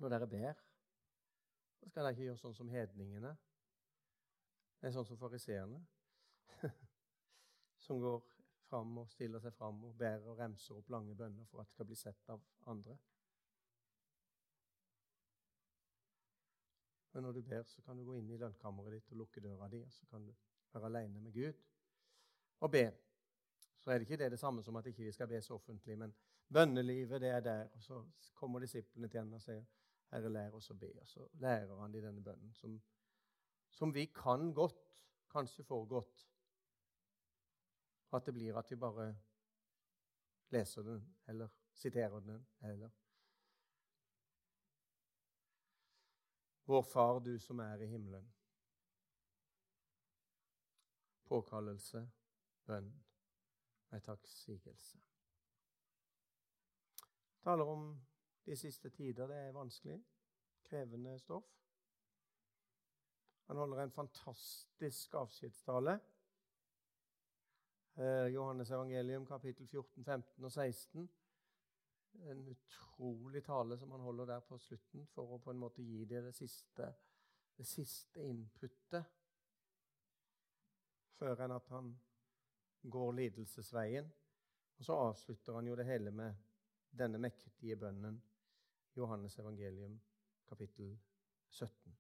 [0.02, 0.62] Når dere ber,
[1.78, 3.36] så skal dere ikke gjøre sånn som hedningene.
[4.82, 5.84] Det er sånn som fariseerne,
[7.86, 8.24] som går
[8.66, 11.76] fram og stiller seg fram og ber og remser opp lange bønner for at det
[11.76, 12.98] skal bli sett av andre.
[17.12, 19.68] Men når du ber, så kan du gå inn i lønnkammeret ditt og lukke døra
[19.72, 20.32] di, og så kan du
[20.72, 21.54] være alene med Gud
[22.62, 22.86] og be.
[23.82, 25.98] Så er det ikke det, det samme som at ikke vi skal be så offentlig,
[25.98, 26.14] men
[26.54, 27.68] bønnelivet, det er der.
[27.74, 29.64] Og så kommer disiplene til henne og sier
[30.12, 30.92] Herre, lær oss å be.
[31.02, 32.78] Og så lærer han de denne bønnen, som,
[33.72, 36.28] som vi kan godt, kanskje for godt.
[38.14, 39.08] At det blir at vi bare
[40.52, 42.92] leser den, eller siterer den, eller
[46.72, 48.34] Vår Far, du som er i himmelen.
[51.28, 52.06] Påkallelse,
[52.64, 52.94] bønn
[53.92, 55.02] ei takksigelse.
[57.44, 57.84] Taler om
[58.46, 59.28] de siste tider.
[59.28, 59.98] Det er vanskelig,
[60.64, 61.52] krevende stoff.
[63.48, 66.00] Han holder en fantastisk avskjedstale.
[68.00, 71.10] Eh, Johannes evangelium, kapittel 14, 15 og 16.
[72.14, 76.06] En utrolig tale som han holder der på slutten for å på en måte gi
[76.06, 76.92] det det siste,
[77.58, 79.08] det siste inputtet
[81.18, 81.92] før enn at han
[82.82, 84.08] går lidelsesveien.
[84.78, 86.38] Og så avslutter han jo det hele med
[86.98, 88.18] denne mektige bønnen
[88.98, 90.00] Johannes evangelium,
[90.50, 90.98] kapittel
[91.50, 91.94] 17.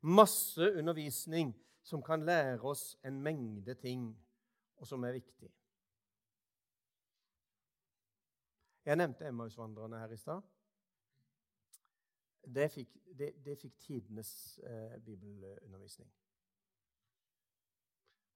[0.00, 4.06] Masse undervisning som kan lære oss en mengde ting,
[4.76, 5.50] og som er viktig.
[8.84, 10.42] Jeg nevnte Emmausvandrerne her i stad.
[12.54, 16.12] Det fikk, det, det fikk tidenes eh, bibelundervisning.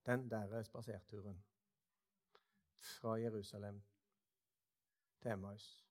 [0.07, 1.43] den der spaserturen
[2.79, 3.83] fra Jerusalem
[5.19, 5.87] til Emmaus,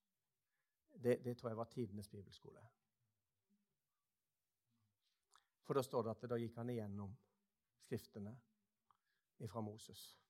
[1.02, 2.60] det, det tror jeg var tidenes bibelskole.
[5.62, 7.16] For da står det at da gikk han igjennom
[7.86, 8.32] Skriftene
[9.46, 10.20] fra Moses.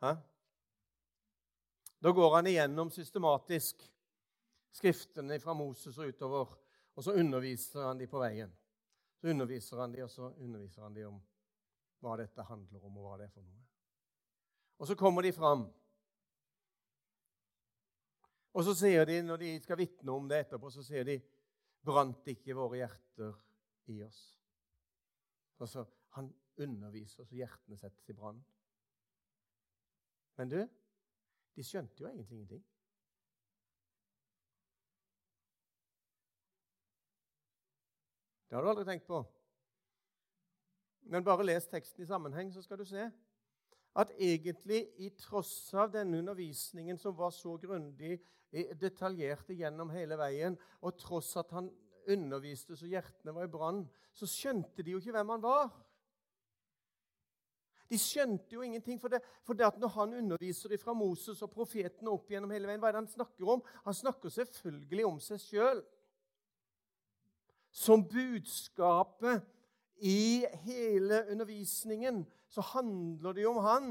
[0.00, 0.14] Hæ?
[2.04, 3.90] Da går han igjennom systematisk
[4.74, 6.50] Skriftene fra Moses og utover,
[6.98, 8.50] og så underviser han de på veien.
[9.16, 11.20] Så underviser han de, og så underviser han de om
[12.02, 13.62] hva dette handler om, og hva det er for noe.
[14.82, 15.64] Og så kommer de fram.
[18.52, 21.20] Og så sier de, når de skal vitne om det etterpå, så sier de
[21.84, 23.34] Brant ikke våre hjerter
[23.94, 24.22] i oss?
[25.56, 25.88] Altså,
[26.18, 28.44] Han underviser, så hjertene settes i brann.
[30.36, 30.60] Men du,
[31.54, 32.64] de skjønte jo egentlig ingenting.
[38.48, 39.18] Det har du aldri tenkt på.
[41.10, 43.08] Men bare les teksten i sammenheng, så skal du se
[43.94, 48.16] at egentlig, i tross av denne undervisningen som var så grundig
[48.78, 51.70] detaljert gjennom hele veien, og tross at han
[52.10, 55.70] underviste så hjertene var i brann, så skjønte de jo ikke hvem han var.
[57.90, 59.00] De skjønte jo ingenting.
[59.00, 62.70] For det, for det at når han underviser fra Moses og profetene opp gjennom hele
[62.70, 63.64] veien, hva er det han snakker om?
[63.84, 65.84] Han snakker selvfølgelig om seg sjøl
[67.74, 69.42] som budskapet
[70.06, 73.88] i hele undervisningen, så handler det jo om han.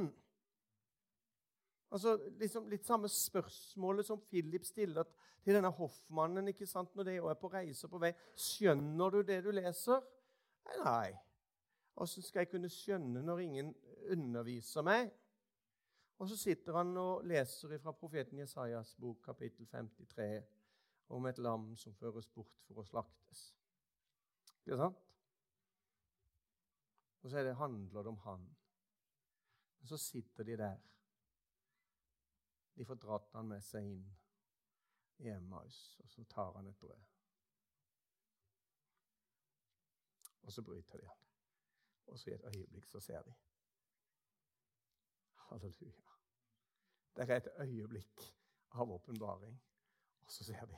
[1.92, 5.04] Altså, liksom Litt samme spørsmålet som Philip stiller
[5.44, 8.14] til denne hoffmannen ikke sant, når det er på reise på vei.
[8.40, 10.00] Skjønner du det du leser?
[10.70, 10.80] Nei.
[10.86, 11.12] nei.
[12.00, 13.74] Åssen skal jeg kunne skjønne når ingen
[14.12, 15.12] underviser meg?
[16.22, 20.44] Og så sitter han og leser fra profeten Jesajas bok, kapittel 53,
[21.10, 23.42] om et lam som føres bort for å slaktes.
[24.64, 25.00] Ikke sant?
[27.24, 28.44] Og så det, handler det om han.
[29.80, 30.80] Men så sitter de der.
[32.76, 34.06] De får dratt han med seg inn
[35.24, 37.10] i Emmaus, og så tar han et brød.
[40.44, 41.28] Og så bryter de han.
[42.08, 43.36] Og så i et øyeblikk så ser de.
[45.54, 46.10] Halleluja.
[47.16, 48.22] Det er et øyeblikk
[48.72, 49.62] av åpenbaring,
[50.22, 50.78] og så ser de.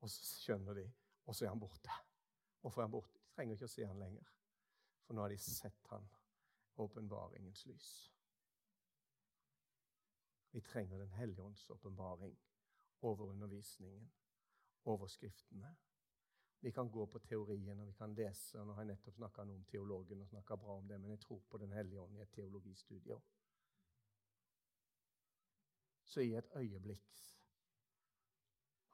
[0.00, 0.84] Og så skjønner de,
[1.26, 1.90] og så er han borte.
[2.60, 3.18] Hvorfor er han borte?
[3.18, 4.28] De trenger ikke å se han lenger.
[5.02, 6.06] For nå har de sett han
[6.78, 7.88] åpenbaringens lys.
[10.54, 12.38] Vi trenger Den hellige ånds åpenbaring
[13.00, 14.12] over undervisningen,
[14.84, 15.76] over Skriftene.
[16.60, 18.60] Vi kan gå på teorien og vi kan lese.
[18.60, 21.20] og Nå har jeg nettopp snakka om teologen og snakka bra om det, men jeg
[21.20, 23.18] tror på Den hellige ånd i et teologistudie
[26.08, 27.04] Så i et øyeblikk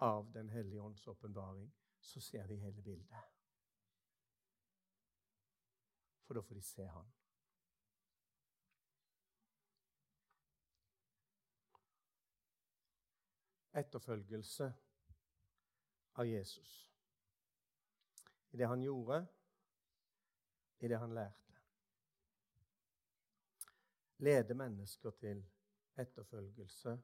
[0.03, 3.35] av Den hellige ånds åpenbaring så ser de hele bildet
[6.24, 7.12] for da får de se han.
[13.72, 14.72] Etterfølgelse
[16.12, 16.74] av Jesus.
[18.50, 19.27] I det han gjorde,
[20.79, 21.59] i det han lærte.
[24.18, 25.42] Lede mennesker til
[25.96, 26.94] etterfølgelse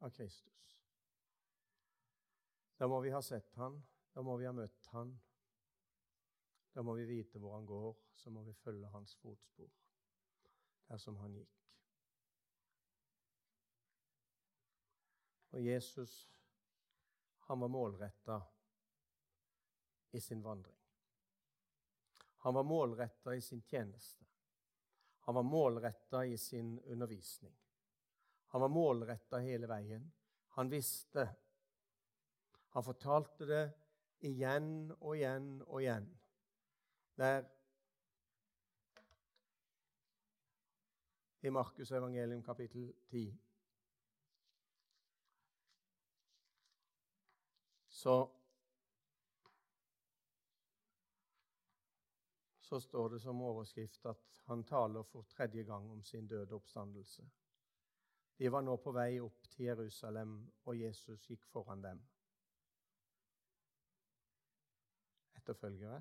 [0.00, 0.76] av Kristus.
[2.76, 3.76] Da må vi ha sett han,
[4.14, 5.12] da må vi ha møtt han,
[6.72, 9.70] da må vi vite hvor han går, så må vi følge hans fotspor
[10.90, 11.58] der som han gikk.
[15.50, 16.14] Og Jesus,
[17.46, 18.40] han var målretta
[20.10, 20.78] i sin vandring.
[22.42, 24.24] Han var målretta i sin tjeneste.
[25.20, 27.56] Han var målretta i sin undervisning.
[28.50, 30.06] Han var målretta hele veien.
[30.56, 31.26] Han visste.
[32.74, 33.62] Han fortalte det
[34.26, 36.08] igjen og igjen og igjen
[37.20, 37.44] der
[41.40, 43.38] i Markus evangelium kapittel 10
[47.88, 48.30] så
[52.60, 57.24] så står det som overskrift at han taler for tredje gang om sin døde oppstandelse.
[58.40, 60.30] De var nå på vei opp til Jerusalem,
[60.64, 61.98] og Jesus gikk foran dem.
[65.36, 65.98] Etterfølgere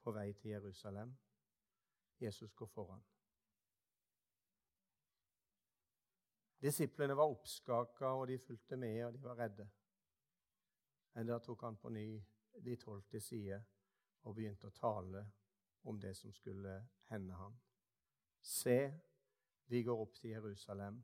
[0.00, 1.12] på vei til Jerusalem.
[2.20, 3.04] Jesus går foran.
[6.60, 9.68] Disiplene var oppskaka, og de fulgte med, og de var redde.
[11.12, 12.06] Men da tok han på ny
[12.64, 13.60] de tolv til side
[14.22, 15.26] og begynte å tale
[15.84, 16.78] om det som skulle
[17.12, 17.60] hende ham.
[18.40, 18.78] Se,
[19.70, 21.02] vi går opp til Jerusalem,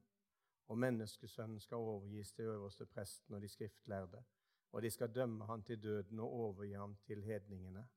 [0.67, 4.25] og menneskesønnen skal overgis til øverste presten og de skriftlærde,
[4.73, 7.89] og de skal dømme han til døden og overgi ham til hedningene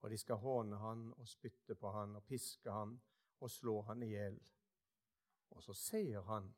[0.00, 3.00] Og de skal håne han og spytte på han og piske han
[3.40, 4.38] og slå han i hjel.
[5.50, 6.48] Og så sier han,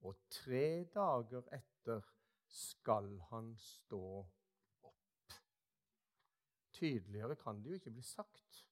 [0.00, 2.04] og tre dager etter
[2.46, 4.02] skal han stå
[4.82, 5.32] opp.
[6.72, 8.65] Tydeligere kan det jo ikke bli sagt.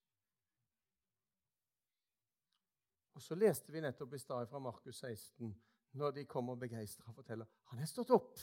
[3.14, 5.54] Og Så leste vi nettopp i stad fra Markus 16,
[5.92, 8.38] når de kommer begeistra og forteller han er stått opp.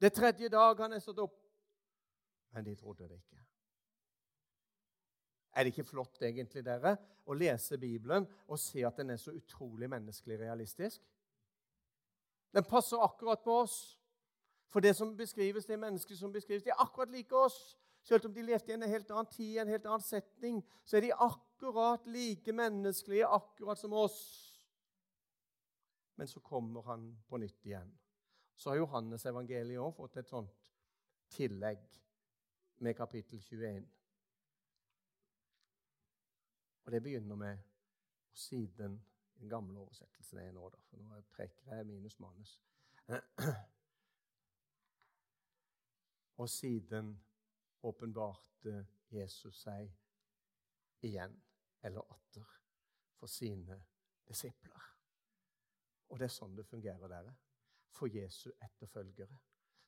[0.00, 1.38] Det er tredje dag han er stått opp.
[2.52, 3.40] Men de trodde det ikke.
[5.52, 6.96] Er det ikke flott egentlig, dere,
[7.28, 11.02] å lese Bibelen og se at den er så utrolig menneskelig realistisk?
[12.52, 13.76] Den passer akkurat på oss.
[14.72, 17.76] For det som beskrives, det mennesket som beskrives, de er akkurat like oss.
[18.02, 21.06] Selv om de levde i en helt annen tid, en helt annen setning, så er
[21.06, 21.51] de akkurat
[22.06, 24.48] like menneskelige, akkurat som oss.
[26.14, 27.98] Men så kommer han på nytt igjen.
[28.56, 30.72] Så har Johannes evangeliet også fått et sånt
[31.32, 31.82] tillegg
[32.82, 33.86] med kapittel 21.
[36.84, 37.58] Og det begynner med
[38.32, 39.04] og siden
[39.40, 42.60] den gamle oversettelsen er nå, da, for nå preker jeg minus manus.
[46.40, 47.12] Og siden
[47.82, 49.90] åpenbarte Jesus seg
[51.04, 51.34] igjen,
[51.82, 52.46] eller atter,
[53.18, 53.78] for sine
[54.28, 54.88] disipler.
[56.12, 57.34] Og det er sånn det fungerer, dere.
[57.92, 59.34] For Jesu etterfølgere.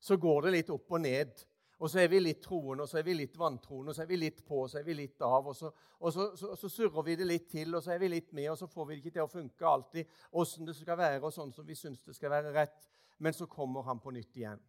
[0.01, 1.45] Så går det litt opp og ned
[1.79, 4.11] og så er vi litt troende, og så er vi litt vantroende, og så er
[4.11, 5.49] vi litt på, og så er vi litt av.
[5.51, 8.13] Og så, og så, så, så surrer vi det litt til, og så er vi
[8.13, 10.99] litt med, og så får vi det ikke til å funke alltid åssen det skal
[11.01, 12.87] være, og sånn som vi syns det skal være rett.
[13.19, 14.63] Men så kommer han på nytt igjen.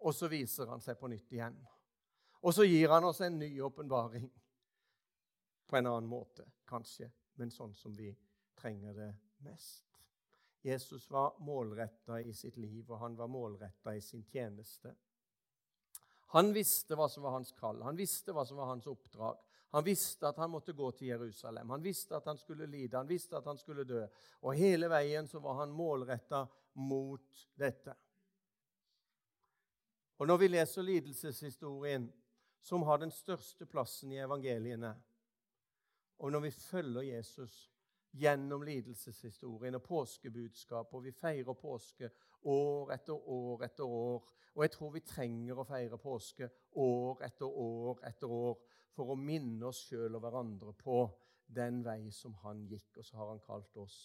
[0.00, 1.56] Og så viser han seg på nytt igjen.
[2.40, 4.30] Og så gir han oss en ny åpenbaring.
[5.70, 7.06] På en annen måte, kanskje,
[7.38, 8.10] men sånn som vi
[8.58, 9.10] trenger det
[9.46, 9.86] mest.
[10.66, 14.90] Jesus var målretta i sitt liv, og han var målretta i sin tjeneste.
[16.34, 19.38] Han visste hva som var hans kall, han visste hva som var hans oppdrag.
[19.70, 23.06] Han visste at han måtte gå til Jerusalem, han visste at han skulle lide, han
[23.06, 24.02] visste at han skulle dø.
[24.42, 26.48] Og hele veien så var han målretta
[26.82, 27.94] mot dette.
[30.18, 32.10] Og Når vi leser lidelseshistorien,
[32.60, 34.90] som har den største plassen i evangeliene,
[36.20, 37.70] og når vi følger Jesus
[38.12, 42.10] gjennom lidelseshistorien og påskebudskapet, og vi feirer påske
[42.44, 44.26] år etter år etter år.
[44.54, 46.50] Og jeg tror vi trenger å feire påske
[46.82, 48.58] år etter år etter år
[48.92, 50.98] for å minne oss sjøl og hverandre på
[51.46, 53.96] den vei som han gikk, og så har han kalt oss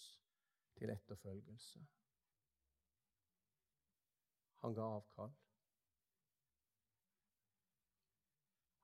[0.78, 1.84] til etterfølgelse.
[4.64, 5.36] Han ga avkall.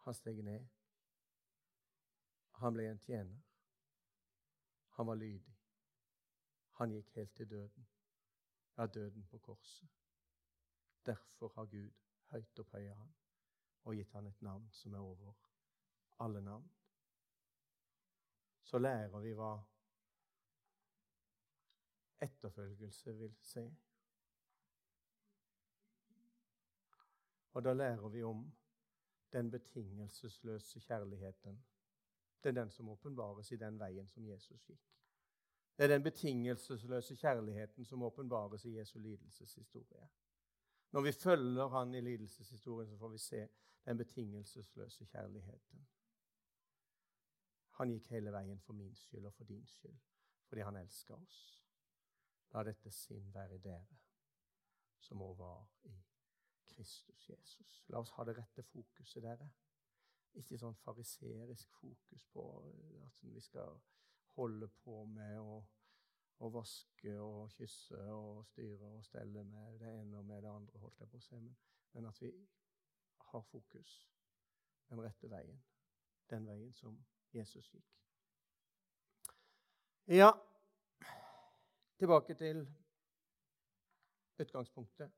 [0.05, 0.82] Han steg ned.
[2.63, 3.41] Han ble en tjener.
[4.97, 5.55] Han var lydig.
[6.79, 7.87] Han gikk helt til døden.
[8.77, 9.89] Ja, døden på korset.
[11.07, 11.91] Derfor har Gud
[12.31, 13.11] høyt opphøya han
[13.83, 15.35] og gitt han et navn som er over
[16.23, 16.71] alle navn.
[18.63, 19.57] Så lærer vi hva
[22.23, 23.67] etterfølgelse vil si.
[27.53, 28.47] Og da lærer vi om
[29.33, 31.65] den betingelsesløse kjærligheten.
[32.43, 34.83] Det er den som åpenbares i den veien som Jesus gikk.
[35.77, 40.09] Det er den betingelsesløse kjærligheten som åpenbares i Jesu lidelseshistorie.
[40.93, 43.49] Når vi følger han i lidelseshistorien, så får vi se
[43.85, 45.87] den betingelsesløse kjærligheten.
[47.71, 49.99] Han gikk hele veien for min skyld og for din skyld,
[50.49, 51.39] fordi han elsker oss.
[52.53, 53.99] La dette sinn være i dere,
[55.01, 55.95] som òg var i
[56.75, 57.85] Kristus Jesus.
[57.89, 59.49] La oss ha det rette fokuset, dere.
[60.41, 62.45] Ikke sånn fariserisk fokus på
[63.05, 63.77] at vi skal
[64.37, 65.59] holde på med å,
[66.41, 70.81] å vaske og kysse og styre og stelle med det ene og med det andre,
[70.81, 71.57] holdt jeg på å si, men,
[71.93, 72.33] men at vi
[73.33, 73.99] har fokus
[74.89, 75.61] den rette veien.
[76.31, 76.97] Den veien som
[77.33, 77.89] Jesus gikk.
[80.09, 80.33] Ja,
[82.01, 82.65] tilbake til
[84.43, 85.13] utgangspunktet.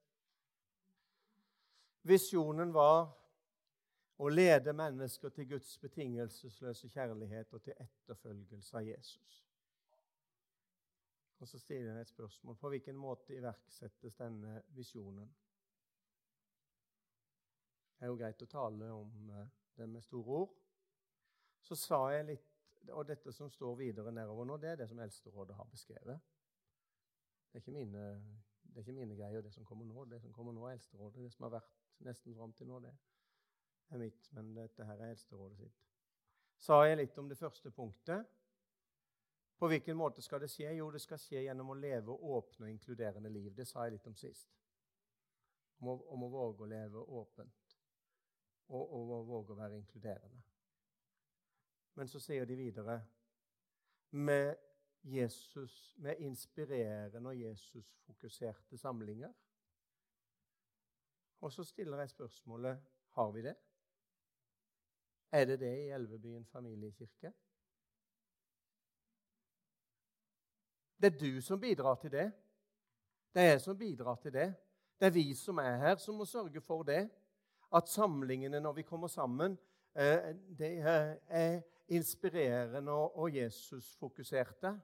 [2.03, 3.24] Visjonen var
[4.25, 9.41] å lede mennesker til Guds betingelsesløse kjærlighet og til etterfølgelse av Jesus.
[11.41, 12.57] Og Så stiller jeg et spørsmål.
[12.57, 15.29] På hvilken måte iverksettes denne visjonen?
[17.99, 20.55] Det er jo greit å tale om eh, det med store ord.
[21.65, 22.51] Så sa jeg litt
[22.93, 26.21] Og dette som står videre nedover nå, det er det som Eldsterådet har beskrevet.
[27.49, 28.03] Det er ikke mine,
[28.61, 30.05] det er ikke mine greier, det som kommer nå.
[30.05, 31.23] Det som kommer nå, er Eldsterådet.
[31.25, 31.71] Det som har vært
[32.05, 33.14] nesten fram til nå, det er
[33.89, 35.85] mitt, men dette her er Eldsterådet sitt.
[36.59, 38.27] Sa jeg litt om det første punktet?
[39.59, 40.73] På hvilken måte skal det skje?
[40.79, 43.53] Jo, det skal skje gjennom å leve åpne og inkluderende liv.
[43.55, 44.51] Det sa jeg litt om sist.
[45.79, 47.77] Om å, om å våge å leve åpent
[48.69, 50.43] og, og, og våge å være inkluderende.
[51.95, 52.99] Men så sier de videre
[54.11, 54.57] med
[55.05, 59.33] Jesus, med inspirerende og Jesus-fokuserte samlinger.
[61.45, 62.81] Og så stiller jeg spørsmålet
[63.15, 63.55] har vi det.
[65.35, 67.33] Er det det i Elvebyen familiekirke?
[71.01, 72.33] Det er du som bidrar til det.
[73.35, 74.55] Det er jeg som bidrar til det.
[75.01, 77.11] Det er vi som er her, som må sørge for det.
[77.75, 79.59] At samlingene når vi kommer sammen,
[79.95, 80.79] eh, det
[81.29, 84.81] er inspirerende og Jesus-fokuserte.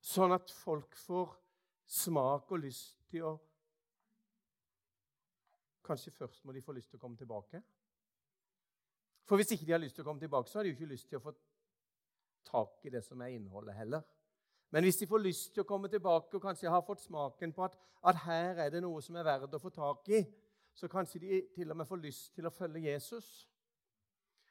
[0.00, 1.34] Sånn at folk får
[1.84, 3.38] smak og lyst til å
[5.88, 7.62] Kanskje først må de få lyst til å komme tilbake.
[9.28, 10.92] For hvis ikke de har lyst til å komme tilbake, så har de jo ikke
[10.92, 11.34] lyst til å få
[12.48, 14.04] tak i det som er innholdet heller.
[14.72, 17.64] Men hvis de får lyst til å komme tilbake og kanskje har fått smaken på
[17.64, 17.76] at,
[18.08, 20.22] at her er det noe som er verdt å få tak i,
[20.76, 23.48] så kanskje de til og med får lyst til å følge Jesus.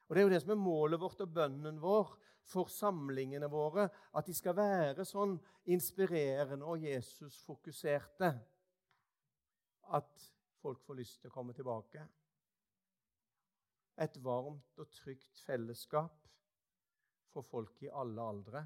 [0.08, 2.16] Og Det er jo det som er målet vårt og bønnen vår
[2.48, 3.88] for samlingene våre.
[4.16, 5.38] At de skal være sånn
[5.70, 8.32] inspirerende og Jesus-fokuserte
[9.98, 10.28] at
[10.68, 12.02] folk får lyst til å komme tilbake.
[14.04, 16.26] Et varmt og trygt fellesskap
[17.32, 18.64] for folk i alle aldre.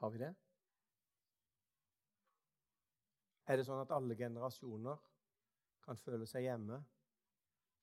[0.00, 0.32] Har vi det?
[3.46, 4.98] Er det sånn at alle generasjoner
[5.86, 6.82] kan føle seg hjemme,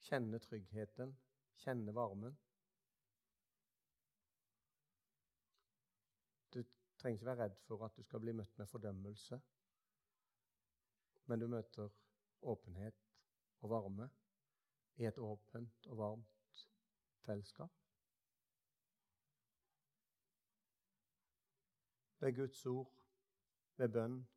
[0.03, 1.15] kjenne tryggheten,
[1.63, 2.35] kjenne varmen?
[6.51, 6.59] Du
[6.99, 9.39] trenger ikke være redd for at du skal bli møtt med fordømmelse,
[11.27, 11.89] men du møter
[12.41, 12.95] åpenhet
[13.61, 14.09] og varme
[14.97, 16.63] i et åpent og varmt
[17.25, 17.71] fellesskap.
[22.19, 22.93] ved Guds ord,
[23.77, 24.27] ved bønn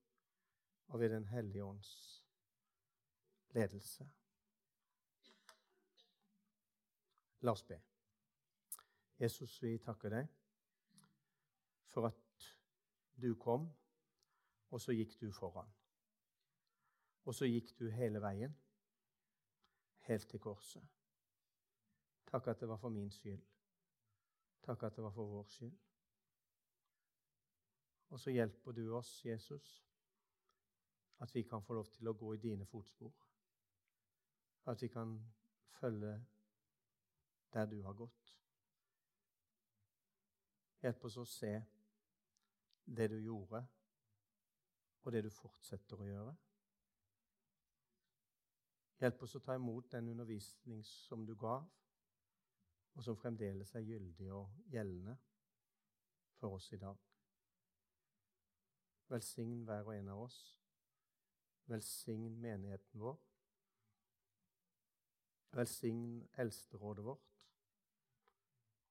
[0.86, 2.24] og ved Den hellige ånds
[3.50, 4.10] ledelse.
[7.40, 7.80] La oss be.
[9.20, 10.28] Jesus, vi takker deg
[11.88, 12.48] for at
[13.22, 13.70] du kom,
[14.70, 15.72] og så gikk du foran.
[17.24, 18.56] Og så gikk du hele veien,
[20.08, 20.82] helt til korset.
[22.30, 23.42] Takk at det var for min skyld.
[24.62, 25.78] Takk at det var for vår skyld.
[28.10, 29.86] Og så hjelper du oss, Jesus,
[31.18, 33.12] at vi kan få lov til å gå i dine fotspor.
[34.66, 35.14] At vi kan
[35.80, 36.16] følge
[37.52, 38.36] der du har gått.
[40.82, 41.52] Hjelp oss å se
[42.84, 43.60] det du gjorde,
[45.02, 46.36] og det du fortsetter å gjøre.
[49.00, 51.64] Hjelp oss å ta imot den undervisning som du gav,
[52.92, 55.14] og som fremdeles er gyldig og gjeldende
[56.36, 56.98] for oss i dag.
[59.08, 60.38] Velsign hver og en av oss.
[61.70, 63.16] Velsign menigheten vår.
[65.56, 67.26] Velsign eldsterådet vårt.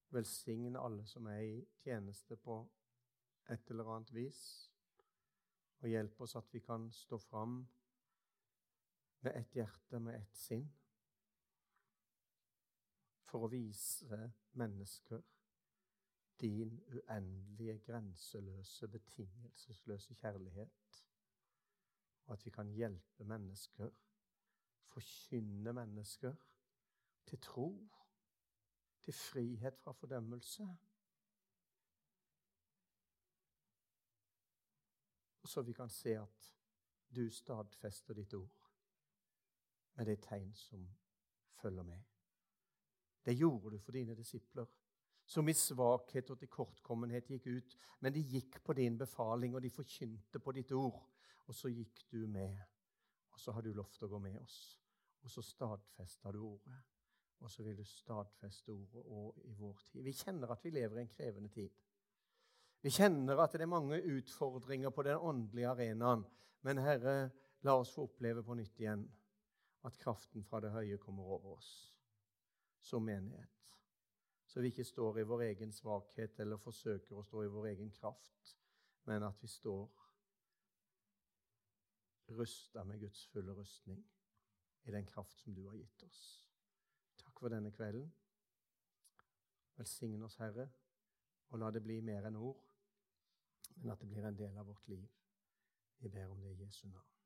[0.09, 2.63] Velsign alle som er i tjeneste på
[3.49, 4.41] et eller annet vis.
[5.79, 7.61] Og hjelp oss at vi kan stå fram
[9.21, 10.69] med ett hjerte, med ett sinn,
[13.29, 15.21] for å vise mennesker
[16.39, 21.01] din uendelige, grenseløse, betingelsesløse kjærlighet.
[22.25, 23.91] Og at vi kan hjelpe mennesker,
[24.89, 26.35] forkynne mennesker
[27.25, 27.69] til tro,
[29.01, 30.67] til frihet fra fordømmelse.
[35.45, 36.49] Så vi kan se at
[37.15, 38.58] du stadfester ditt ord
[39.99, 40.87] med det tegn som
[41.59, 41.99] følger med.
[43.25, 44.65] Det gjorde du for dine disipler
[45.29, 47.75] som i svakhet og til kortkommenhet gikk ut.
[48.01, 51.03] Men de gikk på din befaling, og de forkynte på ditt ord.
[51.45, 52.55] Og så gikk du med.
[53.33, 54.57] Og så har du lovt å gå med oss.
[55.21, 56.79] Og så stadfesta du ordet.
[57.39, 60.01] Og så vil du stadfeste ordet òg i vår tid.
[60.07, 61.77] Vi kjenner at vi lever i en krevende tid.
[62.81, 66.25] Vi kjenner at det er mange utfordringer på den åndelige arenaen.
[66.65, 67.29] Men Herre,
[67.61, 69.05] la oss få oppleve på nytt igjen
[69.87, 71.71] at kraften fra det høye kommer over oss
[72.83, 73.59] som menighet
[74.49, 77.91] så vi ikke står i vår egen svakhet eller forsøker å stå i vår egen
[77.93, 78.55] kraft,
[79.05, 79.91] men at vi står
[82.33, 84.01] rusta med Guds fulle rustning
[84.89, 86.23] i den kraft som du har gitt oss.
[87.21, 88.09] Takk for denne kvelden.
[89.77, 90.65] Velsign oss, Herre,
[91.53, 92.65] og la det bli mer enn ord,
[93.77, 95.07] men at det blir en del av vårt liv.
[96.01, 97.17] Vi ber om det i Jesu navn.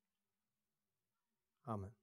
[1.72, 2.03] Amen.